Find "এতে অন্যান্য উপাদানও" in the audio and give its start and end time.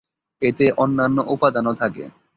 0.41-1.73